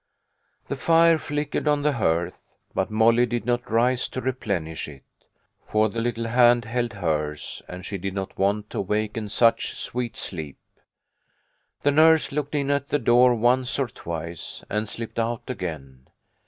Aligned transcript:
The 0.67 0.75
fire 0.75 1.19
flickered 1.19 1.67
on 1.67 1.83
the 1.83 1.91
hearth, 1.93 2.55
but 2.73 2.89
Molly 2.89 3.27
did 3.27 3.45
not 3.45 3.69
rise 3.69 4.09
to 4.09 4.19
replenish 4.19 4.87
it, 4.87 5.03
for 5.67 5.89
the 5.89 6.01
little 6.01 6.27
hand 6.29 6.65
held 6.65 6.93
hers, 6.93 7.61
and 7.67 7.85
she 7.85 7.99
did 7.99 8.15
not 8.15 8.35
want 8.35 8.71
to 8.71 8.81
waken 8.81 9.29
such 9.29 9.73
sweet 9.75 10.17
sleep. 10.17 10.57
The 11.83 11.91
nurse 11.91 12.31
looked 12.31 12.55
in 12.55 12.71
at 12.71 12.89
the 12.89 12.97
door 12.97 13.35
once 13.35 13.77
or 13.77 13.89
twice, 13.89 14.63
and 14.71 14.89
slipped 14.89 15.19
out 15.19 15.43
again. 15.47 16.07